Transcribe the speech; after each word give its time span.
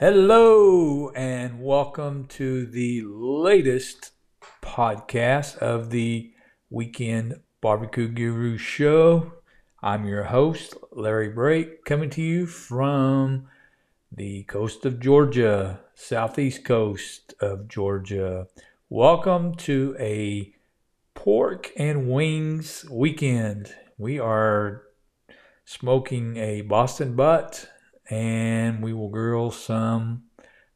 Hello, 0.00 1.10
and 1.10 1.62
welcome 1.62 2.24
to 2.26 2.66
the 2.66 3.02
latest 3.04 4.10
podcast 4.60 5.56
of 5.58 5.90
the 5.90 6.32
Weekend 6.68 7.38
Barbecue 7.60 8.08
Guru 8.08 8.58
Show. 8.58 9.34
I'm 9.84 10.04
your 10.04 10.24
host, 10.24 10.74
Larry 10.90 11.28
Brake, 11.28 11.84
coming 11.84 12.10
to 12.10 12.20
you 12.20 12.44
from 12.44 13.46
the 14.10 14.42
coast 14.42 14.84
of 14.84 14.98
Georgia, 14.98 15.78
southeast 15.94 16.64
coast 16.64 17.32
of 17.40 17.68
Georgia. 17.68 18.48
Welcome 18.88 19.54
to 19.58 19.94
a 20.00 20.52
pork 21.14 21.70
and 21.76 22.10
wings 22.10 22.84
weekend. 22.90 23.72
We 23.96 24.18
are 24.18 24.82
smoking 25.64 26.36
a 26.36 26.62
Boston 26.62 27.14
butt 27.14 27.68
and 28.10 28.82
we 28.82 28.92
will 28.92 29.08
grill 29.08 29.50
some 29.50 30.24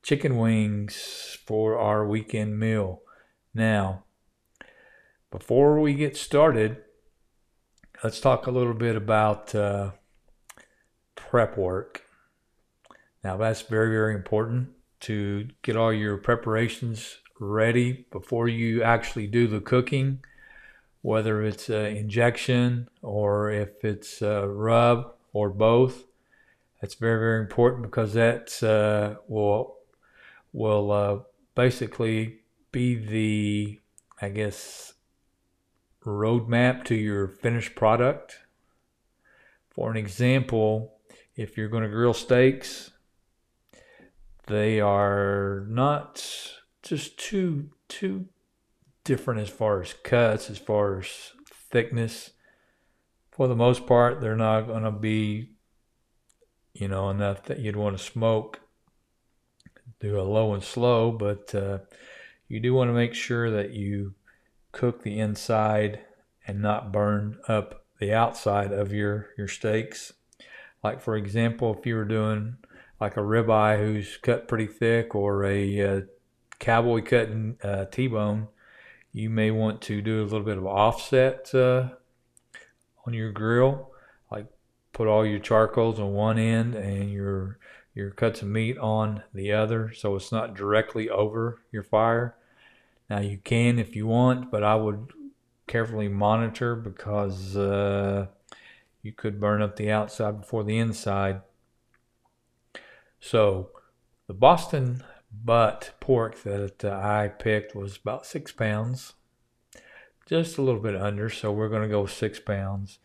chicken 0.03 0.39
wings 0.39 1.39
for 1.45 1.79
our 1.79 2.07
weekend 2.07 2.59
meal. 2.59 3.03
Now, 3.55 4.05
before 5.31 5.81
we 5.81 5.95
get 5.95 6.17
started, 6.17 6.79
let's 8.03 8.21
talk 8.21 8.47
a 8.47 8.51
little 8.51 8.75
bit 8.75 8.97
about 8.97 9.55
uh, 9.55 9.91
prep 11.15 11.59
work. 11.59 12.05
Now, 13.23 13.37
that's 13.37 13.63
very, 13.63 13.91
very 13.91 14.15
important 14.15 14.71
to 15.01 15.49
get 15.63 15.77
all 15.77 15.93
your 15.93 16.17
preparations 16.17 17.19
ready 17.41 18.07
before 18.11 18.49
you 18.49 18.83
actually 18.83 19.27
do 19.27 19.47
the 19.47 19.61
cooking, 19.61 20.21
whether 21.03 21.43
it's 21.43 21.69
uh, 21.69 21.75
injection 21.75 22.89
or 23.03 23.51
if 23.51 23.85
it's 23.85 24.23
uh, 24.23 24.49
rub 24.49 25.13
or 25.33 25.51
both. 25.51 26.05
That's 26.81 26.95
very, 26.95 27.19
very 27.19 27.41
important 27.41 27.83
because 27.83 28.15
that 28.15 28.63
uh, 28.63 29.21
will 29.27 29.77
will 30.53 30.93
uh, 30.93 31.19
basically 31.55 32.41
be 32.73 32.95
the, 32.95 33.81
I 34.23 34.29
guess, 34.29 34.95
roadmap 36.05 36.85
to 36.85 36.95
your 36.95 37.29
finished 37.29 37.75
product. 37.75 38.39
For 39.71 39.91
an 39.91 39.97
example, 39.97 40.95
if 41.37 41.57
you're 41.57 41.69
going 41.69 41.83
to 41.83 41.89
grill 41.89 42.15
steaks, 42.15 42.91
they 44.47 44.81
are 44.81 45.65
not 45.69 46.25
just 46.83 47.19
too 47.19 47.71
too 47.89 48.27
different 49.05 49.41
as 49.41 49.49
far 49.49 49.83
as 49.83 49.95
cuts, 50.03 50.51
as 50.51 50.59
far 50.59 51.01
as 51.01 51.33
thickness. 51.71 52.31
For 53.31 53.49
the 53.49 53.57
most 53.57 53.87
part, 53.87 54.21
they're 54.21 54.37
not 54.37 54.67
going 54.67 54.83
to 54.83 54.91
be 54.91 55.53
you 56.75 56.89
know, 56.89 57.11
enough 57.11 57.45
that 57.45 57.59
you'd 57.59 57.77
want 57.77 57.97
to 57.99 58.03
smoke. 58.03 58.61
Do 60.01 60.21
a 60.21 60.23
low 60.23 60.55
and 60.55 60.63
slow, 60.63 61.11
but 61.11 61.55
uh, 61.55 61.79
you 62.47 62.61
do 62.61 62.73
want 62.73 62.89
to 62.89 62.95
make 62.95 63.15
sure 63.15 63.51
that 63.51 63.73
you 63.73 64.15
cook 64.73 65.03
the 65.03 65.19
inside 65.19 66.01
and 66.47 66.63
not 66.63 66.93
burn 66.93 67.39
up 67.49 67.85
the 67.99 68.13
outside 68.13 68.73
of 68.73 68.93
your, 68.93 69.31
your 69.37 69.49
steaks. 69.49 70.13
Like, 70.85 71.01
for 71.01 71.17
example, 71.17 71.77
if 71.77 71.85
you 71.85 71.97
were 71.97 72.05
doing 72.05 72.57
like 73.01 73.17
a 73.17 73.21
ribeye 73.21 73.79
who's 73.79 74.17
cut 74.19 74.49
pretty 74.49 74.67
thick 74.67 75.15
or 75.15 75.45
a 75.45 75.81
uh, 75.81 76.01
cowboy 76.59 77.03
cutting 77.03 77.57
uh, 77.63 77.87
T-bone, 77.87 78.49
you 79.13 79.31
may 79.31 79.51
want 79.51 79.81
to 79.83 80.01
do 80.01 80.23
a 80.23 80.25
little 80.25 80.43
bit 80.43 80.59
of 80.59 80.67
offset 80.67 81.53
uh, 81.55 81.89
on 83.07 83.15
your 83.15 83.33
grill 83.33 83.88
put 84.99 85.07
all 85.07 85.25
your 85.25 85.39
charcoals 85.39 86.01
on 86.01 86.13
one 86.13 86.41
end 86.41 86.75
and 86.75 87.13
your 87.13 87.57
your 87.95 88.11
cuts 88.11 88.43
of 88.43 88.49
meat 88.49 88.77
on 88.79 89.23
the 89.33 89.53
other 89.53 89.93
so 89.93 90.17
it's 90.17 90.33
not 90.33 90.57
directly 90.57 91.09
over 91.09 91.61
your 91.71 91.85
fire. 91.85 92.35
Now 93.09 93.21
you 93.21 93.39
can 93.39 93.79
if 93.79 93.95
you 93.95 94.09
want, 94.09 94.51
but 94.51 94.65
I 94.65 94.75
would 94.75 95.13
carefully 95.69 96.09
monitor 96.09 96.75
because 96.75 97.57
uh, 97.57 98.27
you 99.01 99.13
could 99.13 99.39
burn 99.39 99.63
up 99.63 99.77
the 99.77 99.89
outside 99.89 100.41
before 100.41 100.65
the 100.65 100.79
inside. 100.79 101.43
So 103.21 103.71
the 104.27 104.35
Boston 104.35 105.05
butt 105.33 105.93
pork 106.01 106.43
that 106.43 106.85
uh, 106.85 106.91
I 106.91 107.29
picked 107.29 107.73
was 107.73 107.97
about 107.97 108.27
six 108.27 108.51
pounds, 108.51 109.13
just 110.27 110.59
a 110.59 110.63
little 110.63 110.81
bit 110.81 110.97
under. 110.97 111.31
So 111.31 111.53
we're 111.53 111.69
going 111.69 111.83
to 111.83 111.89
go 111.89 112.07
six 112.07 112.41
pounds 112.41 112.99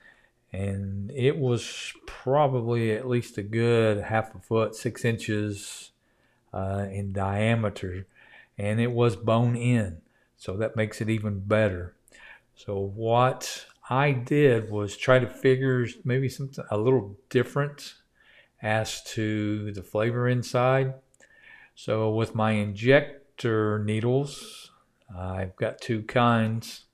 and 0.54 1.10
it 1.12 1.38
was 1.38 1.94
probably 2.06 2.92
at 2.92 3.08
least 3.08 3.40
a 3.40 3.44
good 3.44 4.04
half 4.04 4.36
a 4.36 4.40
foot, 4.40 4.76
six 4.76 5.04
inches 5.04 5.92
uh, 6.54 6.86
in 6.92 7.12
diameter, 7.12 8.06
and 8.58 8.80
it 8.80 8.92
was 8.92 9.16
bone 9.16 9.56
in, 9.56 9.98
so 10.38 10.56
that 10.58 10.76
makes 10.76 11.02
it 11.02 11.10
even 11.10 11.40
better. 11.40 11.96
So 12.56 12.78
what 12.78 13.66
I 13.90 14.12
did 14.12 14.70
was 14.70 14.96
try 14.96 15.18
to 15.18 15.28
figure 15.28 15.88
maybe 16.06 16.30
something 16.30 16.64
a 16.70 16.78
little 16.78 17.18
different 17.30 17.96
as 18.62 19.04
to 19.04 19.72
the 19.72 19.82
flavor 19.82 20.30
inside. 20.30 20.94
So 21.74 22.12
with 22.12 22.36
my 22.36 22.52
injector 22.52 23.84
needles, 23.84 24.70
I've 25.14 25.56
got 25.56 25.82
two 25.82 26.04
kinds. 26.04 26.86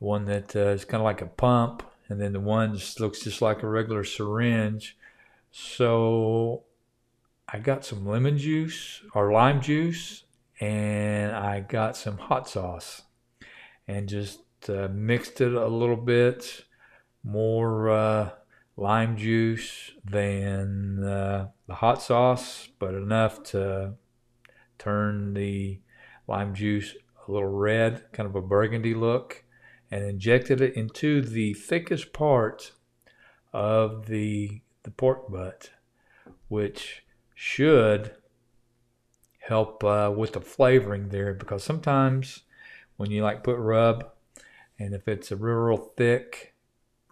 One 0.00 0.24
that 0.24 0.56
uh, 0.56 0.70
is 0.70 0.84
kind 0.84 1.00
of 1.00 1.04
like 1.04 1.22
a 1.22 1.26
pump 1.26 1.84
and 2.10 2.20
then 2.20 2.32
the 2.32 2.40
one 2.40 2.76
just 2.76 2.98
looks 2.98 3.20
just 3.20 3.40
like 3.40 3.62
a 3.62 3.68
regular 3.68 4.02
syringe. 4.02 4.98
So 5.52 6.64
I 7.48 7.60
got 7.60 7.84
some 7.84 8.04
lemon 8.04 8.36
juice 8.36 9.00
or 9.14 9.32
lime 9.32 9.60
juice, 9.60 10.24
and 10.60 11.32
I 11.32 11.60
got 11.60 11.96
some 11.96 12.18
hot 12.18 12.48
sauce, 12.48 13.02
and 13.86 14.08
just 14.08 14.40
uh, 14.68 14.88
mixed 14.92 15.40
it 15.40 15.54
a 15.54 15.68
little 15.68 15.96
bit 15.96 16.64
more 17.22 17.90
uh, 17.90 18.30
lime 18.76 19.16
juice 19.16 19.92
than 20.04 21.04
uh, 21.04 21.48
the 21.68 21.74
hot 21.76 22.02
sauce, 22.02 22.68
but 22.80 22.92
enough 22.92 23.42
to 23.44 23.94
turn 24.78 25.34
the 25.34 25.78
lime 26.26 26.54
juice 26.54 26.96
a 27.28 27.30
little 27.30 27.48
red, 27.48 28.10
kind 28.12 28.28
of 28.28 28.34
a 28.34 28.42
burgundy 28.42 28.94
look 28.94 29.44
and 29.90 30.04
injected 30.04 30.60
it 30.60 30.74
into 30.74 31.20
the 31.20 31.54
thickest 31.54 32.12
part 32.12 32.72
of 33.52 34.06
the, 34.06 34.60
the 34.84 34.90
pork 34.90 35.30
butt, 35.30 35.70
which 36.48 37.04
should 37.34 38.12
help 39.40 39.82
uh, 39.82 40.12
with 40.14 40.34
the 40.34 40.40
flavoring 40.40 41.08
there 41.08 41.34
because 41.34 41.64
sometimes 41.64 42.42
when 42.96 43.10
you 43.10 43.22
like 43.22 43.42
put 43.42 43.56
rub 43.56 44.10
and 44.78 44.94
if 44.94 45.08
it's 45.08 45.32
a 45.32 45.36
real, 45.36 45.56
real 45.56 45.76
thick 45.76 46.54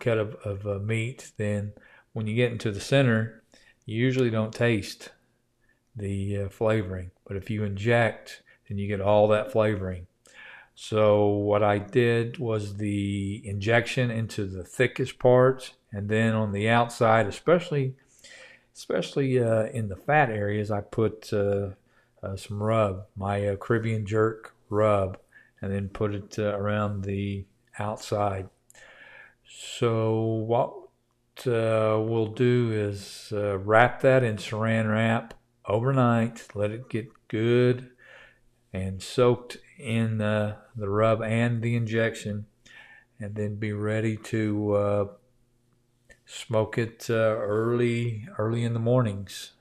cut 0.01 0.19
of, 0.19 0.35
of 0.37 0.67
uh, 0.67 0.79
meat, 0.79 1.33
then 1.37 1.73
when 2.13 2.27
you 2.27 2.35
get 2.35 2.53
into 2.53 2.71
the 2.71 2.81
center, 2.81 3.43
you 3.85 3.97
usually 3.97 4.31
don't 4.31 4.53
taste 4.53 5.11
the 5.97 6.43
uh, 6.43 6.49
flavoring. 6.49 7.11
But 7.27 7.37
if 7.37 7.49
you 7.49 7.65
inject, 7.65 8.43
then 8.69 8.77
you 8.79 8.87
get 8.87 9.01
all 9.01 9.29
that 9.29 9.51
flavoring. 9.51 10.08
So 10.81 11.27
what 11.27 11.65
I 11.65 11.79
did 11.79 12.39
was 12.39 12.77
the 12.77 13.43
injection 13.45 14.13
into 14.13 14.45
the 14.45 14.63
thickest 14.63 15.19
parts, 15.19 15.73
and 15.91 16.09
then 16.09 16.35
on 16.35 16.53
the 16.53 16.69
outside, 16.69 17.27
especially 17.27 17.97
especially 18.77 19.43
uh, 19.43 19.65
in 19.65 19.89
the 19.89 19.97
fat 19.97 20.31
areas, 20.31 20.71
I 20.71 20.83
put 20.83 21.33
uh, 21.33 21.71
uh, 22.23 22.37
some 22.37 22.63
rub, 22.63 23.07
my 23.17 23.45
uh, 23.49 23.57
Caribbean 23.57 24.07
jerk 24.07 24.55
rub, 24.71 25.19
and 25.61 25.73
then 25.73 25.89
put 25.89 26.15
it 26.15 26.39
uh, 26.39 26.57
around 26.57 27.03
the 27.03 27.45
outside. 27.81 28.49
So 29.49 30.23
what 30.23 30.71
uh, 31.45 31.99
we'll 32.01 32.33
do 32.33 32.71
is 32.71 33.33
wrap 33.33 34.01
that 34.03 34.23
in 34.23 34.37
saran 34.37 34.89
wrap 34.89 35.35
overnight, 35.65 36.47
let 36.55 36.71
it 36.71 36.89
get 36.89 37.09
good 37.27 37.91
and 38.73 39.03
soaked 39.03 39.59
in 39.79 40.21
uh, 40.21 40.57
the 40.77 40.89
rub 40.89 41.23
and 41.23 41.63
the 41.63 41.77
injection, 41.77 42.47
and 43.19 43.35
then 43.35 43.57
be 43.57 43.73
ready 43.73 44.17
to 44.17 44.73
uh, 44.75 45.05
smoke 46.27 46.79
it 46.79 47.07
uh, 47.09 47.15
early 47.15 48.29
early 48.39 48.65
in 48.65 48.75
the 48.75 48.81
mornings. 48.81 49.53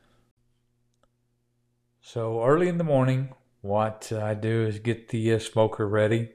So 2.02 2.44
early 2.44 2.68
in 2.68 2.78
the 2.78 2.84
morning, 2.84 3.34
what 3.62 4.12
I 4.12 4.34
do 4.34 4.66
is 4.66 4.80
get 4.80 5.10
the 5.10 5.34
uh, 5.34 5.40
smoker 5.40 5.88
ready. 5.88 6.32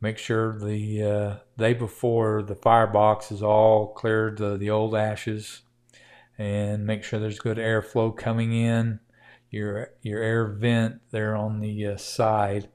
Make 0.00 0.18
sure 0.18 0.58
the 0.58 1.02
uh, 1.02 1.34
day 1.58 1.74
before 1.74 2.42
the 2.42 2.54
firebox 2.54 3.30
is 3.30 3.42
all 3.42 3.88
cleared 3.92 4.38
the 4.38 4.70
old 4.70 4.94
ashes, 4.94 5.60
and 6.38 6.86
make 6.86 7.04
sure 7.04 7.20
there's 7.20 7.38
good 7.38 7.58
airflow 7.58 8.16
coming 8.16 8.52
in 8.52 9.00
your 9.50 9.90
your 10.02 10.22
air 10.22 10.46
vent 10.46 11.00
there 11.10 11.36
on 11.36 11.60
the 11.60 11.86
uh, 11.86 11.96
side. 11.96 12.68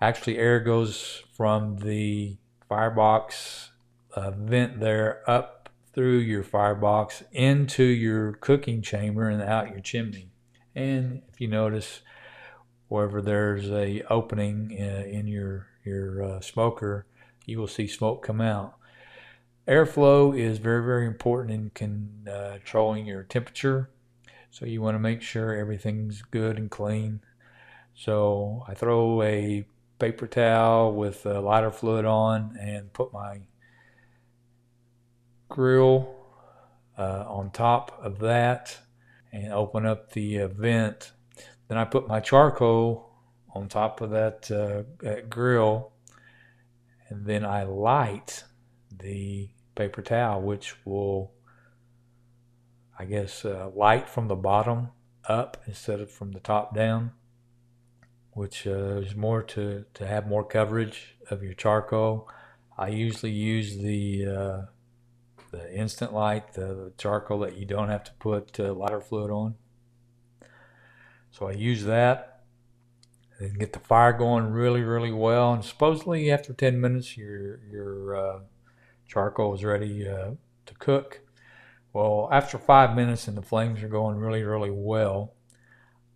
Actually, 0.00 0.38
air 0.38 0.60
goes 0.60 1.22
from 1.36 1.78
the 1.78 2.36
firebox 2.68 3.72
uh, 4.14 4.30
vent 4.30 4.80
there 4.80 5.28
up 5.28 5.68
through 5.92 6.18
your 6.18 6.44
firebox 6.44 7.24
into 7.32 7.82
your 7.82 8.32
cooking 8.34 8.80
chamber 8.80 9.28
and 9.28 9.42
out 9.42 9.70
your 9.70 9.80
chimney. 9.80 10.30
And 10.74 11.22
if 11.32 11.40
you 11.40 11.48
notice, 11.48 12.02
wherever 12.86 13.20
there's 13.20 13.70
a 13.70 14.02
opening 14.10 14.76
uh, 14.80 15.04
in 15.08 15.26
your 15.26 15.66
your 15.84 16.22
uh, 16.22 16.40
smoker, 16.40 17.06
you 17.44 17.58
will 17.58 17.66
see 17.66 17.86
smoke 17.86 18.22
come 18.22 18.40
out. 18.40 18.76
Airflow 19.66 20.38
is 20.38 20.58
very 20.58 20.84
very 20.84 21.06
important 21.06 21.50
in 21.50 21.70
controlling 22.54 23.06
your 23.06 23.24
temperature. 23.24 23.90
So 24.50 24.64
you 24.64 24.80
want 24.80 24.94
to 24.94 25.00
make 25.00 25.22
sure 25.22 25.54
everything's 25.54 26.22
good 26.22 26.56
and 26.56 26.70
clean. 26.70 27.20
So 27.94 28.64
I 28.68 28.74
throw 28.74 29.22
a 29.22 29.66
paper 29.98 30.26
towel 30.26 30.92
with 30.92 31.24
lighter 31.24 31.70
fluid 31.70 32.04
on 32.04 32.56
and 32.60 32.92
put 32.92 33.12
my 33.12 33.40
grill 35.48 36.14
uh, 36.96 37.24
on 37.26 37.50
top 37.50 37.98
of 38.02 38.18
that 38.20 38.78
and 39.32 39.52
open 39.52 39.86
up 39.86 40.12
the 40.12 40.40
uh, 40.40 40.48
vent. 40.48 41.12
Then 41.68 41.78
I 41.78 41.84
put 41.84 42.08
my 42.08 42.20
charcoal 42.20 43.10
on 43.54 43.68
top 43.68 44.00
of 44.00 44.10
that, 44.10 44.50
uh, 44.50 44.84
that 45.04 45.30
grill 45.30 45.92
and 47.08 47.24
then 47.26 47.44
I 47.44 47.62
light 47.64 48.44
the 48.90 49.48
paper 49.74 50.02
towel 50.02 50.42
which 50.42 50.74
will 50.84 51.32
I 52.98 53.04
guess 53.04 53.44
uh, 53.44 53.70
light 53.74 54.08
from 54.08 54.28
the 54.28 54.34
bottom 54.34 54.88
up 55.28 55.62
instead 55.66 56.00
of 56.00 56.10
from 56.10 56.32
the 56.32 56.40
top 56.40 56.74
down 56.74 57.12
which 58.38 58.68
uh, 58.68 58.98
is 58.98 59.16
more 59.16 59.42
to, 59.42 59.84
to 59.94 60.06
have 60.06 60.28
more 60.28 60.44
coverage 60.44 61.16
of 61.28 61.42
your 61.42 61.54
charcoal. 61.54 62.28
I 62.78 62.86
usually 62.86 63.32
use 63.32 63.78
the 63.78 64.26
uh, 64.26 64.62
the 65.50 65.74
instant 65.74 66.12
light, 66.12 66.52
the 66.52 66.92
charcoal 66.98 67.40
that 67.40 67.56
you 67.56 67.66
don't 67.66 67.88
have 67.88 68.04
to 68.04 68.12
put 68.20 68.60
uh, 68.60 68.72
lighter 68.74 69.00
fluid 69.00 69.32
on. 69.32 69.56
So 71.32 71.48
I 71.48 71.52
use 71.52 71.82
that 71.84 72.44
and 73.40 73.58
get 73.58 73.72
the 73.72 73.80
fire 73.80 74.12
going 74.12 74.52
really, 74.52 74.82
really 74.82 75.10
well. 75.10 75.52
And 75.52 75.64
supposedly 75.64 76.30
after 76.30 76.52
10 76.52 76.80
minutes, 76.80 77.16
your, 77.16 77.58
your 77.68 78.14
uh, 78.14 78.38
charcoal 79.08 79.54
is 79.54 79.64
ready 79.64 80.08
uh, 80.08 80.32
to 80.66 80.74
cook. 80.78 81.22
Well, 81.92 82.28
after 82.30 82.56
five 82.56 82.94
minutes 82.94 83.26
and 83.26 83.36
the 83.36 83.42
flames 83.42 83.82
are 83.82 83.88
going 83.88 84.16
really, 84.16 84.44
really 84.44 84.70
well, 84.70 85.34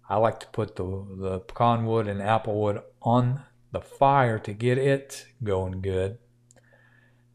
I 0.08 0.16
like 0.16 0.40
to 0.40 0.46
put 0.48 0.76
the, 0.76 0.84
the 1.16 1.40
pecan 1.40 1.86
wood 1.86 2.06
and 2.06 2.20
apple 2.20 2.60
wood 2.60 2.82
on 3.00 3.42
the 3.70 3.80
fire 3.80 4.38
to 4.40 4.52
get 4.52 4.78
it 4.78 5.26
going 5.42 5.80
good 5.80 6.18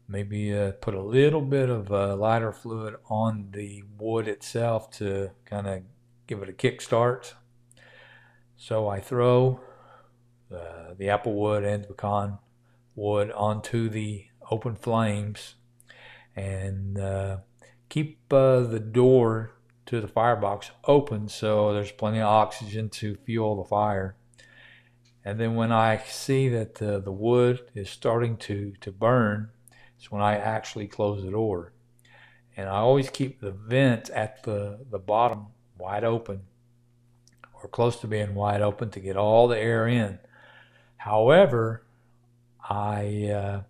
maybe 0.08 0.56
uh, 0.56 0.72
put 0.72 0.94
a 0.94 1.02
little 1.02 1.42
bit 1.42 1.68
of 1.68 1.92
uh, 1.92 2.16
lighter 2.16 2.50
fluid 2.50 2.96
on 3.10 3.50
the 3.52 3.84
wood 3.98 4.26
itself 4.26 4.90
to 4.90 5.30
kind 5.44 5.66
of 5.66 5.82
give 6.26 6.42
it 6.42 6.48
a 6.48 6.52
kick 6.52 6.80
start. 6.80 7.34
So 8.56 8.88
I 8.88 9.00
throw 9.00 9.60
uh, 10.52 10.94
the 10.96 11.10
apple 11.10 11.34
wood 11.34 11.62
and 11.62 11.84
the 11.84 11.88
pecan 11.88 12.38
wood 12.96 13.30
onto 13.32 13.90
the 13.90 14.24
open 14.50 14.74
flames 14.74 15.54
and 16.34 16.98
uh, 16.98 17.38
keep 17.90 18.32
uh, 18.32 18.60
the 18.60 18.80
door 18.80 19.52
to 19.88 20.02
the 20.02 20.08
firebox 20.08 20.70
open 20.84 21.28
so 21.28 21.72
there's 21.72 21.92
plenty 21.92 22.18
of 22.18 22.26
oxygen 22.26 22.90
to 22.90 23.16
fuel 23.24 23.56
the 23.56 23.68
fire. 23.68 24.16
And 25.24 25.40
then 25.40 25.54
when 25.54 25.72
I 25.72 25.96
see 25.96 26.50
that 26.50 26.74
the, 26.74 27.00
the 27.00 27.10
wood 27.10 27.70
is 27.74 27.88
starting 27.88 28.36
to, 28.38 28.74
to 28.82 28.92
burn, 28.92 29.48
it's 29.96 30.10
when 30.10 30.20
I 30.20 30.36
actually 30.36 30.88
close 30.88 31.24
the 31.24 31.30
door. 31.30 31.72
And 32.54 32.68
I 32.68 32.76
always 32.76 33.08
keep 33.08 33.40
the 33.40 33.50
vent 33.50 34.10
at 34.10 34.42
the, 34.42 34.84
the 34.90 34.98
bottom 34.98 35.46
wide 35.78 36.04
open 36.04 36.42
or 37.54 37.68
close 37.68 37.98
to 38.00 38.06
being 38.06 38.34
wide 38.34 38.60
open 38.60 38.90
to 38.90 39.00
get 39.00 39.16
all 39.16 39.48
the 39.48 39.58
air 39.58 39.88
in. 39.88 40.18
However, 40.98 41.86
I 42.68 43.28
uh, 43.28 43.62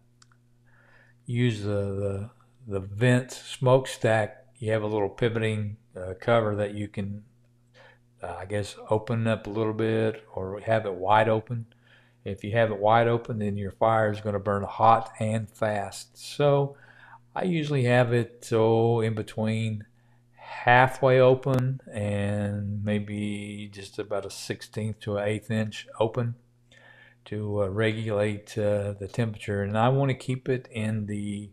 use 1.26 1.62
the, 1.62 1.68
the, 1.68 2.30
the 2.66 2.80
vent 2.80 3.30
smokestack. 3.30 4.38
You 4.58 4.72
have 4.72 4.82
a 4.82 4.87
little 4.87 5.08
pivoting 5.08 5.76
uh, 5.96 6.14
cover 6.20 6.56
that 6.56 6.75
you 6.75 6.88
can, 6.88 7.25
uh, 8.22 8.37
I 8.40 8.44
guess, 8.44 8.76
open 8.90 9.26
up 9.26 9.46
a 9.46 9.50
little 9.50 9.72
bit 9.72 10.25
or 10.34 10.60
have 10.60 10.87
it 10.87 10.94
wide 10.94 11.28
open 11.28 11.66
if 12.28 12.44
you 12.44 12.52
have 12.52 12.70
it 12.70 12.78
wide 12.78 13.08
open, 13.08 13.38
then 13.38 13.56
your 13.56 13.70
fire 13.70 14.10
is 14.10 14.20
going 14.20 14.34
to 14.34 14.38
burn 14.38 14.62
hot 14.62 15.12
and 15.19 15.50
fast. 15.50 16.16
So 16.19 16.76
I 17.34 17.44
usually 17.44 17.84
have 17.84 18.12
it 18.12 18.49
oh, 18.52 19.00
in 19.00 19.14
between 19.14 19.87
halfway 20.34 21.20
open 21.20 21.81
and 21.90 22.84
maybe 22.84 23.70
just 23.72 23.99
about 23.99 24.25
a 24.25 24.28
16th 24.28 25.00
to 25.00 25.16
an 25.16 25.28
eighth 25.28 25.50
inch 25.50 25.87
open 25.99 26.34
to 27.26 27.62
uh, 27.62 27.69
regulate 27.69 28.56
uh, 28.58 28.94
the 28.99 29.08
temperature. 29.11 29.62
And 29.62 29.76
I 29.76 29.88
want 29.88 30.11
to 30.11 30.14
keep 30.14 30.49
it 30.49 30.69
in 30.70 31.06
the 31.06 31.50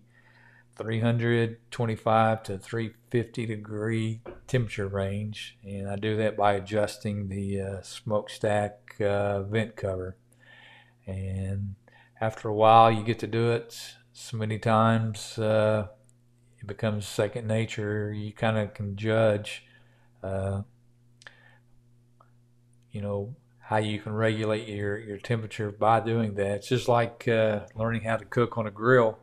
325 0.77 2.43
to 2.43 2.57
350 2.57 3.45
degree 3.45 4.21
temperature 4.47 4.87
range. 4.87 5.57
And 5.63 5.89
I 5.89 5.95
do 5.95 6.17
that 6.17 6.35
by 6.37 6.53
adjusting 6.53 7.29
the 7.29 7.61
uh, 7.61 7.81
smokestack 7.81 8.95
uh, 8.99 9.43
vent 9.43 9.75
cover. 9.75 10.17
And 11.07 11.75
after 12.19 12.49
a 12.49 12.53
while 12.53 12.91
you 12.91 13.03
get 13.03 13.19
to 13.19 13.27
do 13.27 13.51
it. 13.51 13.95
So 14.13 14.37
many 14.37 14.57
times 14.57 15.37
uh, 15.37 15.87
it 16.59 16.67
becomes 16.67 17.05
second 17.05 17.47
nature. 17.47 18.13
You 18.13 18.31
kind 18.31 18.57
of 18.57 18.73
can 18.73 18.95
judge 18.95 19.63
uh, 20.23 20.61
you 22.91 23.01
know 23.01 23.35
how 23.59 23.77
you 23.77 23.99
can 23.99 24.13
regulate 24.13 24.67
your, 24.67 24.97
your 24.97 25.17
temperature 25.17 25.71
by 25.71 25.99
doing 25.99 26.35
that. 26.35 26.57
It's 26.57 26.69
just 26.69 26.87
like 26.87 27.27
uh, 27.27 27.61
learning 27.75 28.03
how 28.03 28.15
to 28.15 28.23
cook 28.23 28.57
on 28.57 28.67
a 28.67 28.71
grill. 28.71 29.17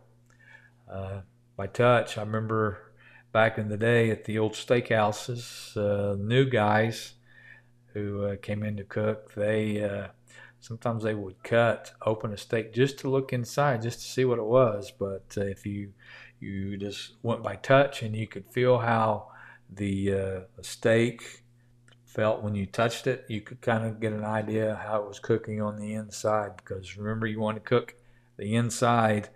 Uh, 0.91 1.21
by 1.63 1.69
touch. 1.69 2.19
I 2.19 2.23
remember 2.23 2.93
back 3.31 3.57
in 3.57 3.69
the 3.69 3.77
day 3.77 4.11
at 4.11 4.25
the 4.25 4.37
old 4.37 4.55
steakhouses 4.55 5.77
uh, 5.77 6.17
new 6.17 6.45
guys 6.45 7.13
who 7.93 8.25
uh, 8.25 8.37
came 8.43 8.65
in 8.65 8.77
to 8.79 8.83
cook 8.83 9.33
they 9.35 10.09
sometimes 10.59 11.05
they 11.05 11.15
would 11.15 11.41
cut 11.45 11.93
open 12.05 12.33
a 12.33 12.37
steak 12.37 12.75
just 12.75 12.99
to 12.99 13.09
look 13.09 13.33
inside 13.33 13.81
just 13.81 14.01
to 14.01 14.07
see 14.07 14.25
what 14.25 14.41
it 14.41 14.45
was. 14.45 14.91
But 14.91 15.37
uh, 15.37 15.43
if 15.43 15.65
you 15.65 15.93
you 16.41 16.77
just 16.77 17.13
went 17.23 17.45
by 17.45 17.55
touch 17.55 18.03
and 18.03 18.17
you 18.17 18.27
could 18.27 18.49
feel 18.51 18.79
how 18.79 19.29
the, 19.71 20.13
uh, 20.13 20.41
the 20.57 20.65
steak 20.65 21.45
felt 22.05 22.43
when 22.43 22.57
you 22.57 22.67
touched 22.67 23.07
it 23.07 23.25
you 23.29 23.41
could 23.41 23.61
kind 23.61 23.85
of 23.87 24.01
get 24.01 24.13
an 24.13 24.25
idea 24.25 24.81
how 24.85 25.01
it 25.01 25.07
was 25.07 25.21
cooking 25.21 25.63
on 25.63 25.79
the 25.79 25.95
inside. 25.95 26.57
Because 26.57 26.97
remember 26.97 27.29
you 27.29 27.39
want 27.39 27.57
to 27.57 27.61
cook 27.61 27.95
the 28.37 28.57
inside 28.57 29.29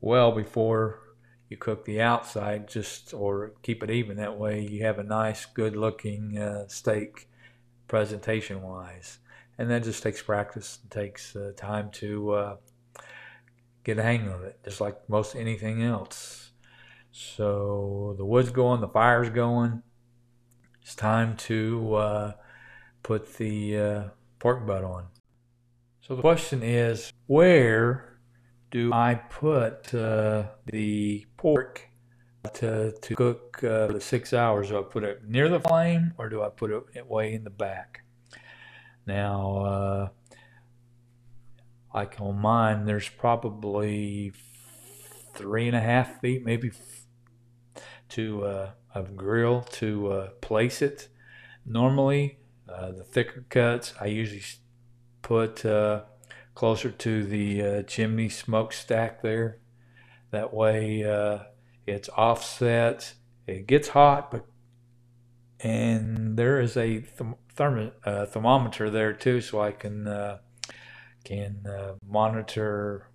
well 0.00 0.32
before 0.32 1.03
you 1.48 1.56
cook 1.56 1.84
the 1.84 2.00
outside 2.00 2.68
just 2.68 3.12
or 3.14 3.52
keep 3.62 3.82
it 3.82 3.90
even 3.90 4.16
that 4.16 4.38
way 4.38 4.60
you 4.60 4.84
have 4.84 4.98
a 4.98 5.04
nice 5.04 5.44
good 5.46 5.76
looking 5.76 6.38
uh, 6.38 6.66
steak 6.68 7.28
presentation 7.86 8.62
wise 8.62 9.18
and 9.58 9.70
that 9.70 9.84
just 9.84 10.02
takes 10.02 10.22
practice. 10.22 10.78
It 10.84 10.90
takes 10.90 11.36
uh, 11.36 11.52
time 11.56 11.90
to 11.92 12.32
uh, 12.32 12.56
get 13.84 13.98
a 13.98 14.02
hang 14.02 14.28
of 14.28 14.42
it, 14.42 14.58
just 14.64 14.80
like 14.80 15.08
most 15.08 15.36
anything 15.36 15.82
else. 15.82 16.50
So 17.12 18.14
the 18.18 18.24
wood's 18.24 18.50
going, 18.50 18.80
the 18.80 18.88
fire's 18.88 19.30
going. 19.30 19.82
It's 20.82 20.94
time 20.94 21.36
to 21.36 21.94
uh, 21.94 22.32
put 23.02 23.36
the 23.36 23.78
uh, 23.78 24.02
pork 24.38 24.66
butt 24.66 24.84
on. 24.84 25.06
So 26.00 26.16
the 26.16 26.20
question 26.20 26.62
is, 26.62 27.12
where 27.26 28.13
do 28.74 28.92
I 28.92 29.14
put 29.14 29.94
uh, 29.94 30.46
the 30.66 31.24
pork 31.36 31.88
to, 32.54 32.90
to 32.90 33.14
cook 33.14 33.62
uh, 33.62 33.86
the 33.86 34.00
six 34.00 34.32
hours? 34.32 34.68
Do 34.70 34.80
I 34.80 34.82
put 34.82 35.04
it 35.04 35.22
near 35.24 35.48
the 35.48 35.60
flame 35.60 36.12
or 36.18 36.28
do 36.28 36.42
I 36.42 36.48
put 36.48 36.72
it 36.72 37.06
way 37.06 37.34
in 37.34 37.44
the 37.44 37.50
back? 37.50 38.02
Now, 39.06 39.58
uh, 39.58 40.08
like 41.94 42.20
on 42.20 42.40
mine, 42.40 42.84
there's 42.84 43.08
probably 43.08 44.32
three 45.34 45.68
and 45.68 45.76
a 45.76 45.80
half 45.80 46.20
feet, 46.20 46.44
maybe 46.44 46.72
to 48.08 48.44
uh, 48.44 48.70
of 48.92 49.16
grill 49.16 49.62
to 49.74 50.08
uh, 50.08 50.28
place 50.40 50.82
it. 50.82 51.08
Normally, 51.64 52.38
uh, 52.68 52.90
the 52.90 53.04
thicker 53.04 53.44
cuts 53.48 53.94
I 54.00 54.06
usually 54.06 54.42
put 55.22 55.64
uh, 55.64 56.02
closer 56.54 56.90
to 56.90 57.24
the 57.24 57.62
uh, 57.62 57.82
chimney 57.82 58.28
smokestack 58.28 59.22
there. 59.22 59.58
That 60.30 60.54
way, 60.54 61.04
uh, 61.04 61.44
it's 61.86 62.08
offset. 62.10 63.14
It 63.46 63.66
gets 63.66 63.88
hot, 63.88 64.30
but 64.30 64.46
and 65.60 66.36
there 66.36 66.60
is 66.60 66.76
a 66.76 67.00
th- 67.00 67.36
therm- 67.56 67.92
uh, 68.04 68.26
thermometer 68.26 68.90
there 68.90 69.12
too, 69.12 69.40
so 69.40 69.60
I 69.60 69.72
can 69.72 70.06
uh, 70.06 70.38
can 71.24 71.66
uh, 71.66 71.94
monitor 72.06 73.08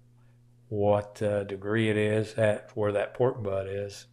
what 0.70 1.22
uh, 1.22 1.44
degree 1.44 1.90
it 1.90 1.98
is 1.98 2.36
at 2.36 2.72
where 2.76 2.92
that 2.92 3.14
pork 3.14 3.42
butt 3.44 3.68
is. 3.68 4.06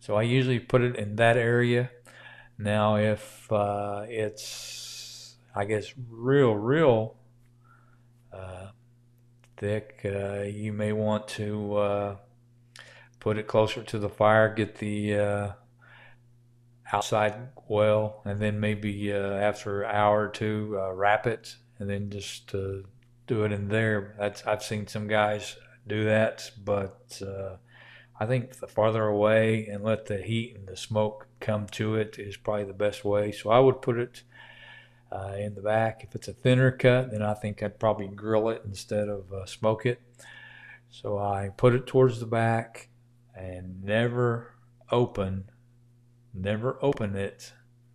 So 0.00 0.16
I 0.16 0.22
usually 0.22 0.58
put 0.58 0.82
it 0.82 0.96
in 0.96 1.16
that 1.16 1.36
area. 1.36 1.90
Now, 2.58 2.96
if 2.96 3.48
it's, 3.50 5.36
I 5.54 5.64
guess, 5.64 5.92
real, 6.10 6.54
real 6.54 7.16
thick, 9.56 10.00
uh, 10.04 10.42
you 10.42 10.72
may 10.72 10.92
want 10.92 11.28
to 11.28 11.76
uh, 11.76 12.16
put 13.20 13.36
it 13.36 13.46
closer 13.46 13.82
to 13.82 13.98
the 13.98 14.08
fire, 14.08 14.52
get 14.52 14.76
the 14.76 15.16
uh, 15.18 15.52
outside 16.92 17.34
well, 17.68 18.22
and 18.24 18.40
then 18.40 18.58
maybe 18.58 19.12
uh, 19.12 19.34
after 19.34 19.82
an 19.82 19.94
hour 19.94 20.24
or 20.24 20.28
two, 20.28 20.80
wrap 20.94 21.26
it, 21.26 21.56
and 21.78 21.90
then 21.90 22.10
just 22.10 22.48
do 22.50 23.44
it 23.44 23.52
in 23.52 23.68
there. 23.68 24.16
That's 24.18 24.46
I've 24.46 24.62
seen 24.62 24.86
some 24.86 25.08
guys 25.08 25.56
do 25.86 26.04
that, 26.04 26.50
but 26.64 27.20
I 28.18 28.26
think 28.26 28.60
the 28.60 28.66
farther 28.66 29.04
away 29.04 29.66
and 29.66 29.82
let 29.82 30.06
the 30.06 30.18
heat 30.18 30.54
and 30.54 30.68
the 30.68 30.76
smoke 30.76 31.26
come 31.40 31.66
to 31.68 31.96
it 31.96 32.18
is 32.18 32.36
probably 32.36 32.64
the 32.64 32.74
best 32.74 33.04
way. 33.04 33.32
So 33.32 33.50
I 33.50 33.60
would 33.60 33.80
put 33.80 33.98
it 33.98 34.22
uh, 35.12 35.34
in 35.38 35.54
the 35.54 35.62
back. 35.62 36.04
If 36.04 36.14
it's 36.14 36.28
a 36.28 36.32
thinner 36.32 36.70
cut, 36.70 37.10
then 37.10 37.22
I 37.22 37.34
think 37.34 37.62
I'd 37.62 37.78
probably 37.78 38.08
grill 38.08 38.48
it 38.48 38.62
instead 38.64 39.08
of 39.08 39.32
uh, 39.32 39.46
smoke 39.46 39.86
it. 39.86 40.00
So 40.88 41.18
I 41.18 41.50
put 41.56 41.74
it 41.74 41.86
towards 41.86 42.20
the 42.20 42.26
back 42.26 42.88
and 43.34 43.82
never 43.84 44.54
open, 44.90 45.50
never 46.34 46.78
open 46.82 47.16
it, 47.16 47.52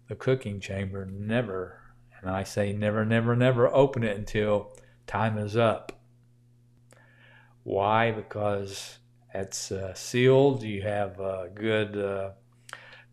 the 0.08 0.16
cooking 0.16 0.60
chamber, 0.60 1.06
never. 1.06 1.82
And 2.20 2.30
I 2.30 2.44
say 2.44 2.74
never, 2.74 3.06
never, 3.06 3.36
never 3.36 3.74
open 3.74 4.04
it 4.04 4.18
until 4.18 4.76
time 5.08 5.38
is 5.38 5.58
up. 5.58 5.92
Why? 7.64 8.12
Because 8.12 9.00
it's 9.34 9.72
uh, 9.72 9.94
sealed. 9.94 10.64
You 10.64 10.84
have 10.84 11.20
a 11.20 11.50
good 11.54 11.98
uh, 11.98 12.32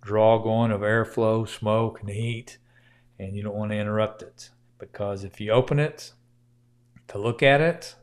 draw 0.00 0.38
going 0.38 0.70
of 0.70 0.82
airflow, 0.82 1.48
smoke, 1.48 2.00
and 2.00 2.10
heat, 2.10 2.58
and 3.22 3.36
you 3.36 3.42
don't 3.42 3.54
want 3.54 3.70
to 3.70 3.78
interrupt 3.78 4.22
it 4.22 4.50
because 4.78 5.24
if 5.24 5.40
you 5.40 5.52
open 5.52 5.78
it 5.78 6.12
to 7.08 7.18
look 7.18 7.42
at 7.42 7.60
it, 7.60 7.94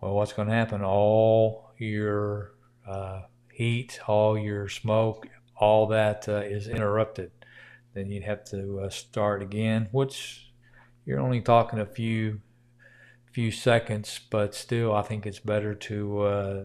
well, 0.00 0.14
what's 0.14 0.32
going 0.32 0.48
to 0.48 0.54
happen? 0.54 0.82
All 0.82 1.72
your 1.78 2.52
uh, 2.86 3.22
heat, 3.52 4.00
all 4.06 4.38
your 4.38 4.68
smoke, 4.68 5.26
all 5.56 5.86
that 5.88 6.28
uh, 6.28 6.40
is 6.40 6.68
interrupted. 6.68 7.30
Then 7.94 8.10
you'd 8.10 8.24
have 8.24 8.44
to 8.46 8.80
uh, 8.80 8.90
start 8.90 9.42
again, 9.42 9.88
which 9.90 10.52
you're 11.04 11.20
only 11.20 11.40
talking 11.40 11.78
a 11.78 11.86
few 11.86 12.40
few 13.32 13.50
seconds, 13.52 14.20
but 14.28 14.54
still, 14.54 14.92
I 14.92 15.02
think 15.02 15.24
it's 15.24 15.38
better 15.38 15.72
to 15.72 16.20
uh, 16.22 16.64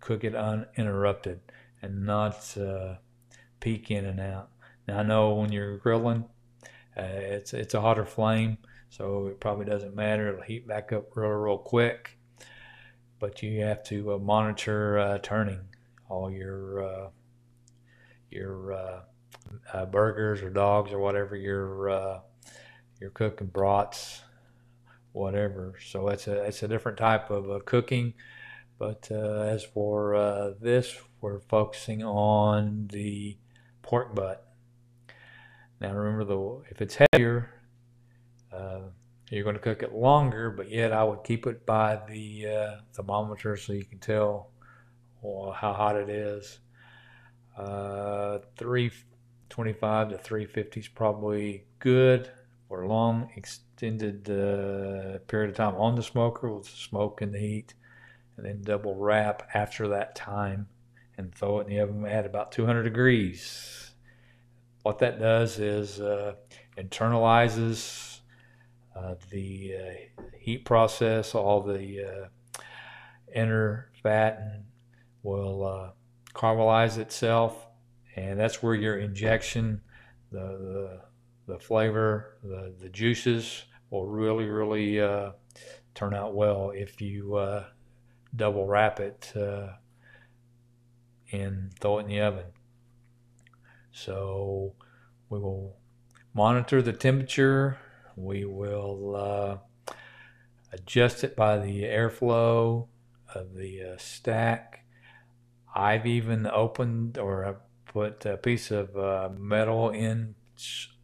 cook 0.00 0.24
it 0.24 0.34
uninterrupted 0.34 1.40
and 1.82 2.06
not 2.06 2.56
uh, 2.56 2.94
peek 3.60 3.90
in 3.90 4.06
and 4.06 4.18
out. 4.18 4.48
Now 4.86 5.00
I 5.00 5.02
know 5.02 5.34
when 5.34 5.52
you're 5.52 5.76
grilling, 5.76 6.24
uh, 6.98 7.02
it's 7.02 7.54
it's 7.54 7.74
a 7.74 7.80
hotter 7.80 8.04
flame, 8.04 8.58
so 8.90 9.26
it 9.26 9.40
probably 9.40 9.66
doesn't 9.66 9.94
matter. 9.94 10.28
It'll 10.28 10.42
heat 10.42 10.66
back 10.66 10.92
up 10.92 11.16
real 11.16 11.30
real 11.30 11.58
quick, 11.58 12.18
but 13.18 13.42
you 13.42 13.62
have 13.62 13.82
to 13.84 14.14
uh, 14.14 14.18
monitor 14.18 14.98
uh, 14.98 15.18
turning 15.18 15.60
all 16.08 16.30
your 16.30 16.82
uh, 16.82 17.08
your 18.30 18.72
uh, 19.72 19.86
burgers 19.86 20.42
or 20.42 20.50
dogs 20.50 20.92
or 20.92 20.98
whatever 20.98 21.36
you're 21.36 22.22
you're 23.00 23.10
cooking 23.10 23.46
brats, 23.46 24.22
whatever. 25.12 25.74
So 25.86 26.08
it's 26.08 26.26
a 26.26 26.44
it's 26.44 26.62
a 26.62 26.68
different 26.68 26.98
type 26.98 27.30
of 27.30 27.64
cooking. 27.64 28.14
But 28.78 29.08
uh, 29.10 29.40
as 29.40 29.64
for 29.64 30.14
uh, 30.14 30.52
this, 30.60 30.96
we're 31.20 31.40
focusing 31.40 32.04
on 32.04 32.88
the 32.92 33.36
pork 33.82 34.14
butt. 34.14 34.47
Now 35.80 35.94
remember, 35.94 36.24
the 36.24 36.70
if 36.70 36.80
it's 36.80 36.98
heavier, 37.12 37.50
uh, 38.52 38.80
you're 39.30 39.44
going 39.44 39.56
to 39.56 39.62
cook 39.62 39.82
it 39.82 39.92
longer, 39.92 40.50
but 40.50 40.70
yet 40.70 40.92
I 40.92 41.04
would 41.04 41.22
keep 41.24 41.46
it 41.46 41.66
by 41.66 42.00
the 42.08 42.46
uh, 42.46 42.76
thermometer 42.94 43.56
so 43.56 43.72
you 43.72 43.84
can 43.84 43.98
tell 43.98 44.50
well, 45.22 45.52
how 45.52 45.72
hot 45.72 45.96
it 45.96 46.08
is. 46.08 46.60
Uh, 47.56 48.38
325 48.56 50.10
to 50.10 50.18
350 50.18 50.80
is 50.80 50.88
probably 50.88 51.64
good 51.78 52.30
for 52.68 52.82
a 52.82 52.88
long 52.88 53.30
extended 53.36 54.28
uh, 54.30 55.18
period 55.26 55.50
of 55.50 55.56
time 55.56 55.74
on 55.76 55.94
the 55.94 56.02
smoker 56.02 56.52
with 56.52 56.64
the 56.64 56.76
smoke 56.76 57.20
and 57.20 57.34
the 57.34 57.38
heat 57.38 57.74
and 58.36 58.46
then 58.46 58.62
double 58.62 58.94
wrap 58.94 59.48
after 59.54 59.88
that 59.88 60.14
time 60.14 60.68
and 61.16 61.34
throw 61.34 61.58
it 61.58 61.66
in 61.66 61.74
the 61.74 61.80
oven 61.80 62.06
at 62.06 62.24
about 62.24 62.52
200 62.52 62.84
degrees. 62.84 63.87
What 64.88 65.00
that 65.00 65.20
does 65.20 65.58
is 65.58 66.00
uh, 66.00 66.32
internalizes 66.78 68.20
uh, 68.96 69.16
the 69.28 69.74
uh, 69.76 70.22
heat 70.34 70.64
process, 70.64 71.34
all 71.34 71.60
the 71.60 72.06
uh, 72.56 72.60
inner 73.34 73.90
fat 74.02 74.62
will 75.22 75.66
uh, 75.66 75.90
caramelize 76.32 76.96
itself, 76.96 77.66
and 78.16 78.40
that's 78.40 78.62
where 78.62 78.74
your 78.74 78.96
injection, 78.96 79.82
the, 80.32 80.38
the, 81.46 81.52
the 81.52 81.58
flavor, 81.58 82.38
the, 82.42 82.74
the 82.80 82.88
juices 82.88 83.64
will 83.90 84.06
really, 84.06 84.46
really 84.46 85.02
uh, 85.02 85.32
turn 85.94 86.14
out 86.14 86.34
well 86.34 86.72
if 86.74 87.02
you 87.02 87.62
double 88.34 88.66
wrap 88.66 89.00
it 89.00 89.34
and 91.30 91.74
throw 91.78 91.98
it 91.98 92.04
in 92.04 92.08
the 92.08 92.20
oven. 92.22 92.46
So 93.92 94.74
we 95.28 95.38
will 95.38 95.76
monitor 96.34 96.82
the 96.82 96.92
temperature. 96.92 97.78
We 98.16 98.44
will 98.44 99.16
uh, 99.16 99.94
adjust 100.72 101.24
it 101.24 101.36
by 101.36 101.58
the 101.58 101.82
airflow 101.82 102.88
of 103.34 103.54
the 103.54 103.82
uh, 103.82 103.96
stack. 103.98 104.84
I've 105.74 106.06
even 106.06 106.46
opened 106.46 107.18
or 107.18 107.60
put 107.86 108.24
a 108.26 108.36
piece 108.36 108.70
of 108.70 108.96
uh, 108.96 109.30
metal 109.36 109.90
in 109.90 110.34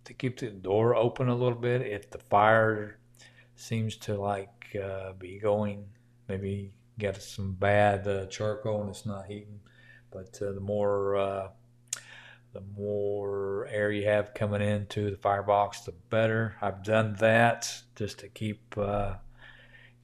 to 0.04 0.12
keep 0.12 0.40
the 0.40 0.50
door 0.50 0.94
open 0.94 1.28
a 1.28 1.34
little 1.34 1.58
bit 1.58 1.82
if 1.82 2.10
the 2.10 2.18
fire 2.18 2.98
seems 3.56 3.96
to 3.96 4.16
like 4.16 4.76
uh, 4.82 5.12
be 5.12 5.38
going 5.38 5.84
maybe 6.28 6.72
got 6.98 7.20
some 7.20 7.54
bad 7.54 8.06
uh, 8.06 8.26
charcoal 8.26 8.82
and 8.82 8.90
it's 8.90 9.06
not 9.06 9.26
heating. 9.26 9.60
But 10.10 10.38
uh, 10.40 10.52
the 10.52 10.60
more 10.60 11.16
the 12.54 12.62
more 12.76 13.66
air 13.70 13.90
you 13.90 14.06
have 14.06 14.32
coming 14.32 14.62
into 14.62 15.11
the 15.11 15.16
firebox, 15.16 15.80
the 15.80 15.92
better. 16.08 16.54
I've 16.62 16.82
done 16.84 17.16
that 17.18 17.82
just 17.96 18.20
to 18.20 18.28
keep 18.28 18.78
uh, 18.78 19.14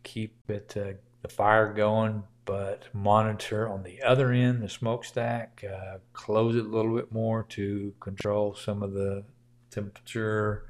keep 0.03 0.35
it 0.51 0.75
uh, 0.77 0.93
the 1.23 1.29
fire 1.29 1.73
going, 1.73 2.25
but 2.45 2.89
monitor 2.93 3.69
on 3.69 3.85
the 3.85 4.03
other 4.03 4.33
end 4.33 4.63
the 4.63 4.69
smokestack. 4.69 5.65
Uh, 5.65 5.99
close 6.13 6.57
it 6.57 6.67
a 6.67 6.69
little 6.69 6.95
bit 6.95 7.13
more 7.13 7.45
to 7.51 7.95
control 8.01 8.55
some 8.55 8.83
of 8.83 8.93
the 8.93 9.25
temperature 9.71 10.67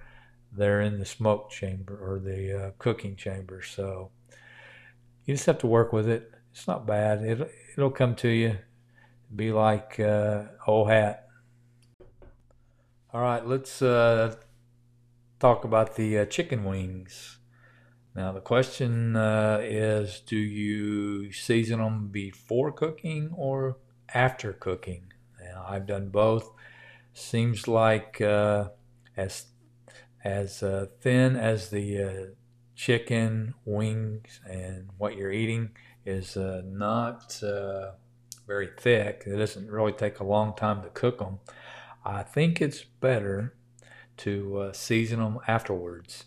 there 0.52 0.82
in 0.82 0.98
the 0.98 1.06
smoke 1.06 1.50
chamber 1.50 1.96
or 1.96 2.18
the 2.18 2.74
cooking 2.78 3.16
chamber. 3.16 3.62
So 3.62 4.10
you 5.24 5.34
just 5.34 5.46
have 5.46 5.58
to 5.58 5.66
work 5.66 5.92
with 5.92 6.08
it. 6.08 6.30
It's 6.52 6.68
not 6.68 6.86
bad. 6.86 7.24
It'll 7.24 7.48
it'll 7.76 7.90
come 7.90 8.14
to 8.16 8.28
you. 8.28 8.58
Be 9.34 9.52
like 9.52 9.98
uh, 9.98 10.42
old 10.66 10.90
hat. 10.90 11.29
All 13.12 13.22
right, 13.22 13.44
let's 13.44 13.82
uh, 13.82 14.36
talk 15.40 15.64
about 15.64 15.96
the 15.96 16.18
uh, 16.18 16.24
chicken 16.26 16.62
wings. 16.62 17.38
Now 18.14 18.30
the 18.30 18.40
question 18.40 19.16
uh, 19.16 19.58
is: 19.60 20.20
Do 20.24 20.36
you 20.36 21.32
season 21.32 21.80
them 21.80 22.06
before 22.12 22.70
cooking 22.70 23.32
or 23.34 23.78
after 24.14 24.52
cooking? 24.52 25.12
Now 25.42 25.66
I've 25.68 25.88
done 25.88 26.10
both. 26.10 26.52
Seems 27.12 27.66
like 27.66 28.20
uh, 28.20 28.68
as 29.16 29.46
as 30.22 30.62
uh, 30.62 30.86
thin 31.00 31.34
as 31.34 31.70
the 31.70 32.36
chicken 32.76 33.54
wings 33.64 34.38
and 34.48 34.88
what 34.98 35.16
you're 35.16 35.32
eating 35.32 35.70
is 36.06 36.36
uh, 36.36 36.62
not 36.64 37.42
uh, 37.42 37.90
very 38.46 38.68
thick. 38.78 39.24
It 39.26 39.36
doesn't 39.36 39.68
really 39.68 39.94
take 39.94 40.20
a 40.20 40.24
long 40.24 40.54
time 40.54 40.82
to 40.82 40.90
cook 40.90 41.18
them. 41.18 41.40
I 42.04 42.22
think 42.22 42.60
it's 42.60 42.82
better 42.82 43.54
to 44.18 44.58
uh, 44.58 44.72
season 44.72 45.20
them 45.20 45.38
afterwards. 45.46 46.24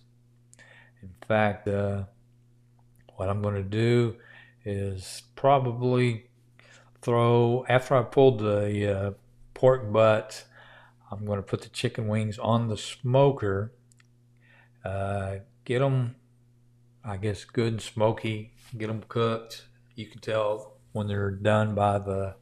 In 1.01 1.13
fact, 1.27 1.67
uh, 1.67 2.03
what 3.15 3.29
I'm 3.29 3.41
going 3.41 3.55
to 3.55 3.63
do 3.63 4.15
is 4.65 5.23
probably 5.35 6.27
throw, 7.01 7.65
after 7.67 7.95
I 7.95 8.03
pulled 8.03 8.39
the 8.39 8.97
uh, 8.97 9.11
pork 9.53 9.91
butt, 9.91 10.45
I'm 11.11 11.25
going 11.25 11.37
to 11.39 11.43
put 11.43 11.61
the 11.61 11.69
chicken 11.69 12.07
wings 12.07 12.39
on 12.39 12.69
the 12.69 12.77
smoker, 12.77 13.73
uh, 14.85 15.37
get 15.65 15.79
them 15.79 16.15
I 17.05 17.17
guess, 17.17 17.43
good 17.43 17.73
and 17.73 17.81
smoky. 17.81 18.53
Get 18.77 18.87
them 18.87 19.03
cooked. 19.07 19.65
You 19.95 20.05
can 20.05 20.21
tell 20.21 20.77
when 20.93 21.07
they're 21.07 21.31
done 21.31 21.75
by 21.75 21.99
the 21.99 22.35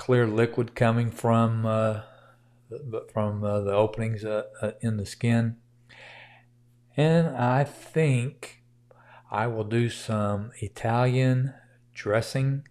clear 0.00 0.26
liquid 0.26 0.74
coming 0.74 1.10
from 1.10 1.66
uh, 1.66 2.00
from 3.12 3.44
uh, 3.44 3.60
the 3.60 3.72
openings 3.72 4.24
uh, 4.24 4.44
uh, 4.62 4.70
in 4.80 4.96
the 4.96 5.04
skin. 5.04 5.58
And 6.96 7.28
I 7.36 7.64
think 7.64 8.62
I 9.30 9.46
will 9.46 9.64
do 9.64 9.90
some 9.90 10.52
Italian 10.62 11.52
dressing 11.92 12.66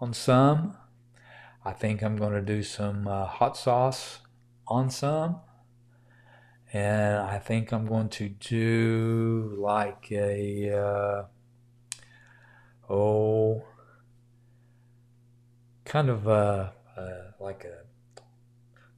on 0.00 0.12
some. 0.12 0.76
I 1.64 1.72
think 1.72 2.02
I'm 2.02 2.16
going 2.16 2.32
to 2.32 2.42
do 2.42 2.64
some 2.64 3.06
uh, 3.06 3.24
hot 3.26 3.56
sauce 3.56 4.18
on 4.66 4.90
some. 4.90 5.40
And 6.72 7.18
I 7.18 7.38
think 7.38 7.72
I'm 7.72 7.86
going 7.86 8.08
to 8.08 8.28
do 8.28 9.54
like 9.60 10.10
a, 10.10 11.24
oh, 12.90 13.64
kind 15.92 16.08
of 16.08 16.26
a, 16.26 16.72
uh, 16.96 17.32
like 17.38 17.66
a 17.66 17.84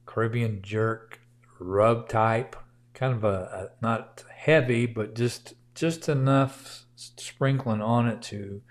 Caribbean 0.05 0.61
jerk 0.61 1.19
rub 1.59 2.07
type, 2.07 2.55
kind 2.93 3.13
of 3.13 3.25
a, 3.25 3.27
a 3.27 3.83
not 3.83 4.23
heavy, 4.33 4.85
but 4.85 5.13
just 5.13 5.55
just 5.73 6.07
enough 6.07 6.85
sprinkling 6.95 7.81
on 7.81 8.07
it 8.07 8.21
to 8.21 8.61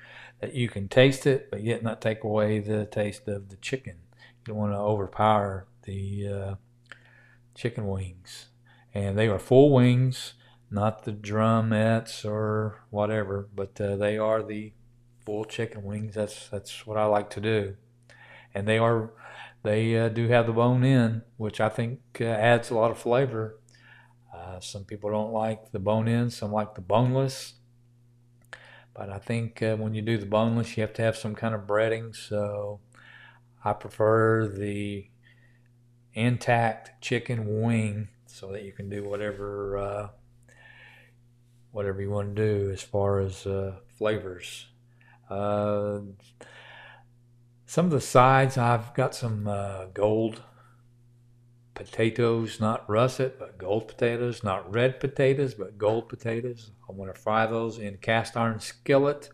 that 0.40 0.54
you 0.54 0.70
can 0.70 0.88
taste 0.88 1.26
it, 1.26 1.50
but 1.50 1.62
yet 1.62 1.82
not 1.82 2.00
take 2.00 2.24
away 2.24 2.60
the 2.60 2.86
taste 2.86 3.28
of 3.28 3.50
the 3.50 3.56
chicken. 3.56 3.96
You 4.16 4.54
don't 4.54 4.56
want 4.56 4.72
to 4.72 4.78
overpower 4.78 5.66
the 5.82 6.28
uh, 6.28 6.54
chicken 7.54 7.86
wings, 7.86 8.46
and 8.94 9.18
they 9.18 9.28
are 9.28 9.38
full 9.38 9.70
wings, 9.70 10.32
not 10.70 11.04
the 11.04 11.12
drumettes 11.12 12.24
or 12.24 12.84
whatever, 12.88 13.50
but 13.54 13.78
uh, 13.78 13.96
they 13.96 14.16
are 14.16 14.42
the 14.42 14.72
full 15.26 15.44
chicken 15.44 15.84
wings. 15.84 16.14
That's 16.14 16.48
that's 16.48 16.86
what 16.86 16.96
I 16.96 17.04
like 17.04 17.28
to 17.30 17.40
do, 17.42 17.76
and 18.54 18.66
they 18.68 18.78
are 18.78 19.12
they 19.62 19.98
uh, 19.98 20.08
do 20.10 20.28
have 20.28 20.46
the 20.46 20.52
bone 20.52 20.84
in, 20.84 21.22
which 21.38 21.60
I 21.60 21.70
think 21.70 22.00
uh, 22.20 22.24
adds 22.24 22.70
a 22.70 22.74
lot 22.74 22.90
of 22.90 22.98
flavor. 22.98 23.58
Uh, 24.34 24.60
some 24.60 24.84
people 24.84 25.10
don't 25.10 25.32
like 25.32 25.72
the 25.72 25.78
bone 25.78 26.06
in, 26.06 26.30
some 26.30 26.52
like 26.52 26.74
the 26.74 26.82
boneless. 26.82 27.54
But 28.92 29.08
I 29.08 29.18
think 29.18 29.62
uh, 29.62 29.76
when 29.76 29.94
you 29.94 30.02
do 30.02 30.18
the 30.18 30.26
boneless, 30.26 30.76
you 30.76 30.82
have 30.82 30.92
to 30.94 31.02
have 31.02 31.16
some 31.16 31.34
kind 31.34 31.54
of 31.54 31.62
breading. 31.62 32.14
So 32.14 32.80
I 33.64 33.72
prefer 33.72 34.46
the 34.46 35.08
intact 36.12 37.02
chicken 37.02 37.62
wing 37.62 38.08
so 38.26 38.52
that 38.52 38.64
you 38.64 38.72
can 38.72 38.88
do 38.88 39.02
whatever 39.02 39.78
uh, 39.78 40.08
whatever 41.72 42.00
you 42.02 42.10
want 42.10 42.36
to 42.36 42.42
do 42.42 42.70
as 42.70 42.82
far 42.82 43.18
as 43.18 43.46
uh, 43.46 43.76
flavors. 43.98 44.66
Some 47.74 47.86
of 47.86 47.90
the 47.90 48.00
sides, 48.00 48.56
I've 48.56 48.94
got 48.94 49.16
some 49.16 49.48
uh, 49.48 49.86
gold 49.86 50.44
potatoes, 51.74 52.60
not 52.60 52.88
russet, 52.88 53.36
but 53.36 53.58
gold 53.58 53.88
potatoes, 53.88 54.44
not 54.44 54.72
red 54.72 55.00
potatoes, 55.00 55.54
but 55.54 55.76
gold 55.76 56.08
potatoes. 56.08 56.70
I 56.88 56.92
want 56.92 57.12
to 57.12 57.20
fry 57.20 57.46
those 57.46 57.80
in 57.80 57.96
cast 57.96 58.36
iron 58.36 58.60
skillet. 58.60 59.30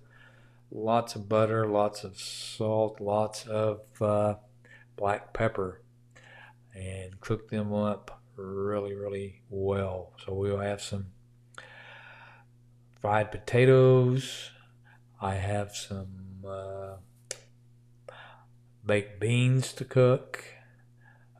Lots 0.71 1.17
of 1.17 1.29
butter, 1.29 1.67
lots 1.67 2.03
of 2.03 2.19
salt, 2.19 2.99
lots 2.99 3.47
of 3.47 3.83
uh, 4.01 4.37
black 4.97 5.35
pepper, 5.35 5.83
and 6.75 7.21
cook 7.21 7.51
them 7.51 7.75
up 7.75 8.23
really, 8.37 8.95
really 8.95 9.43
well. 9.51 10.15
So 10.25 10.33
we'll 10.33 10.61
have 10.61 10.81
some 10.81 11.09
fried 13.03 13.33
potatoes. 13.33 14.51
I 15.21 15.35
have 15.35 15.77
some. 15.77 16.43
Uh, 16.43 16.95
baked 18.91 19.21
beans 19.21 19.73
to 19.73 19.85
cook. 19.85 20.45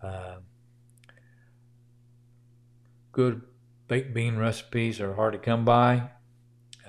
Uh, 0.01 0.37
good 3.11 3.43
baked 3.89 4.15
bean 4.15 4.37
recipes 4.37 5.01
are 5.01 5.17
hard 5.17 5.33
to 5.33 5.39
come 5.41 5.65
by. 5.65 6.11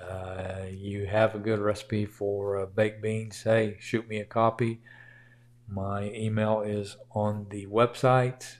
Uh, 0.00 0.66
you 0.70 1.06
have 1.06 1.34
a 1.34 1.40
good 1.40 1.58
recipe 1.58 2.06
for 2.06 2.60
uh, 2.60 2.66
baked 2.66 3.02
beans, 3.02 3.42
hey, 3.42 3.76
shoot 3.80 4.08
me 4.08 4.18
a 4.18 4.24
copy. 4.24 4.80
My 5.66 6.12
email 6.12 6.60
is 6.60 6.96
on 7.10 7.48
the 7.50 7.66
website, 7.66 8.58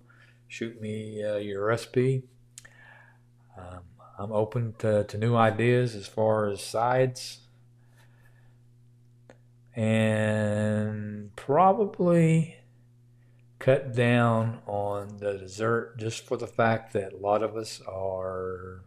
Shoot 0.48 0.80
me 0.80 1.22
uh, 1.22 1.36
your 1.36 1.66
recipe. 1.66 2.24
Um, 3.56 3.82
I'm 4.18 4.32
open 4.32 4.74
to, 4.78 5.04
to 5.04 5.18
new 5.18 5.36
ideas 5.36 5.94
as 5.94 6.06
far 6.06 6.48
as 6.48 6.62
sides. 6.62 7.40
And 9.74 11.36
probably 11.36 12.56
cut 13.58 13.94
down 13.94 14.60
on 14.66 15.18
the 15.18 15.36
dessert 15.36 15.98
just 15.98 16.24
for 16.26 16.38
the 16.38 16.46
fact 16.46 16.94
that 16.94 17.12
a 17.12 17.18
lot 17.18 17.42
of 17.42 17.56
us 17.56 17.82
are 17.86 18.84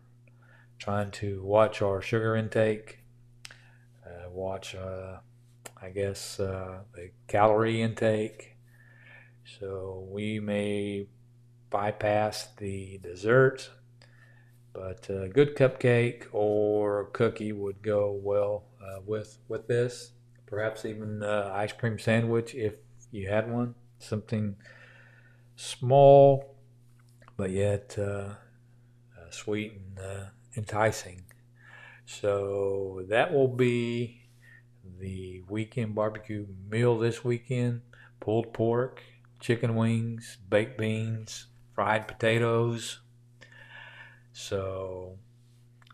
trying 0.79 1.11
to 1.11 1.43
watch 1.43 1.81
our 1.81 2.01
sugar 2.01 2.35
intake, 2.35 2.99
uh, 4.05 4.29
watch, 4.31 4.73
uh, 4.73 5.17
I 5.79 5.89
guess, 5.89 6.39
uh, 6.39 6.79
the 6.95 7.11
calorie 7.27 7.83
intake. 7.83 8.55
So 9.59 10.07
we 10.09 10.39
may 10.39 11.07
bypass 11.69 12.47
the 12.57 12.97
dessert 12.97 13.69
but 14.73 15.09
a 15.09 15.27
good 15.27 15.55
cupcake 15.55 16.25
or 16.31 17.05
cookie 17.13 17.51
would 17.51 17.81
go 17.81 18.19
well 18.23 18.65
uh, 18.81 18.99
with 19.05 19.37
with 19.47 19.67
this. 19.67 20.11
Perhaps 20.45 20.85
even 20.85 21.23
uh, 21.23 21.51
ice 21.53 21.73
cream 21.73 21.99
sandwich 21.99 22.55
if 22.55 22.73
you 23.11 23.29
had 23.29 23.51
one. 23.51 23.75
Something 23.99 24.55
small, 25.55 26.55
but 27.35 27.49
yet 27.49 27.95
uh, 27.97 28.01
uh 28.01 29.31
sweet 29.31 29.73
and 29.73 29.99
uh, 29.99 30.25
enticing. 30.55 31.23
So 32.05 33.05
that 33.09 33.33
will 33.33 33.47
be 33.47 34.21
the 34.99 35.43
weekend 35.49 35.95
barbecue 35.95 36.47
meal 36.69 36.97
this 36.97 37.23
weekend. 37.23 37.81
Pulled 38.19 38.53
pork, 38.53 39.01
chicken 39.39 39.75
wings, 39.75 40.37
baked 40.49 40.77
beans, 40.77 41.47
fried 41.73 42.07
potatoes 42.07 42.99
so 44.39 45.17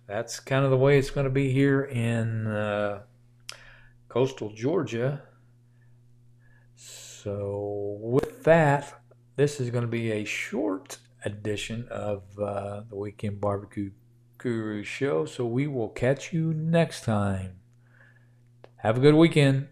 that's 0.05 0.39
kind 0.39 0.63
of 0.63 0.69
the 0.69 0.77
way 0.77 0.99
it's 0.99 1.09
going 1.09 1.23
to 1.23 1.31
be 1.31 1.51
here 1.51 1.81
in 1.81 2.45
uh, 2.45 3.01
coastal 4.07 4.51
Georgia. 4.51 5.23
So 6.75 7.97
with 7.99 8.43
that, 8.43 9.01
this 9.35 9.59
is 9.59 9.71
going 9.71 9.81
to 9.81 9.87
be 9.87 10.11
a 10.11 10.25
short 10.25 10.99
edition 11.25 11.87
of 11.89 12.21
uh, 12.39 12.83
the 12.87 12.95
Weekend 12.95 13.41
Barbecue 13.41 13.89
Guru 14.37 14.83
Show. 14.83 15.25
So 15.25 15.47
we 15.47 15.65
will 15.65 15.89
catch 15.89 16.31
you 16.31 16.53
next 16.53 17.03
time. 17.03 17.55
Have 18.77 18.97
a 18.97 19.01
good 19.01 19.15
weekend. 19.15 19.69